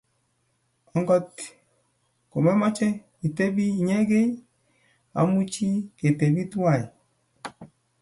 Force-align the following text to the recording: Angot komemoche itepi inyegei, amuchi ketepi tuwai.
Angot 0.95 1.33
komemoche 2.31 2.87
itepi 3.27 3.65
inyegei, 3.81 4.29
amuchi 5.19 5.67
ketepi 5.97 6.41
tuwai. 6.51 6.81